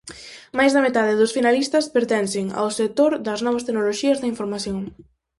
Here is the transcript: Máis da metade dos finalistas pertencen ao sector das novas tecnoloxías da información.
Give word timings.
Máis 0.57 0.71
da 0.73 0.85
metade 0.87 1.13
dos 1.19 1.33
finalistas 1.37 1.85
pertencen 1.95 2.45
ao 2.59 2.69
sector 2.79 3.11
das 3.25 3.39
novas 3.45 3.65
tecnoloxías 3.67 4.19
da 4.19 4.31
información. 4.33 4.79